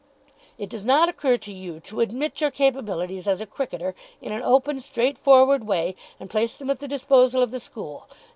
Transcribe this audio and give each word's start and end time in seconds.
It 0.57 0.67
does 0.67 0.83
not 0.83 1.09
occur 1.09 1.37
to 1.37 1.53
you 1.53 1.79
to 1.81 1.99
admit 1.99 2.41
your 2.41 2.49
capabilities 2.49 3.27
as 3.27 3.39
a 3.39 3.45
cricketer 3.45 3.93
in 4.19 4.31
an 4.31 4.41
open, 4.41 4.79
straightforward 4.79 5.65
way 5.67 5.95
and 6.19 6.27
place 6.27 6.57
them 6.57 6.71
at 6.71 6.79
the 6.79 6.87
disposal 6.87 7.43
of 7.43 7.51
the 7.51 7.59
school. 7.59 8.07